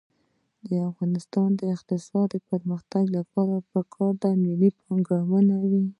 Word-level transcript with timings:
د 0.69 0.71
افغانستان 0.89 1.49
د 1.59 1.61
اقتصادي 1.75 2.39
پرمختګ 2.49 3.03
لپاره 3.17 3.55
پکار 3.71 4.13
ده 4.21 4.29
چې 4.33 4.39
ملي 4.43 4.69
پارکونه 4.81 5.53
وي. 5.69 5.83